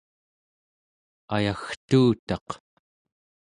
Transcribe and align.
ayagtuutaq 1.35 2.47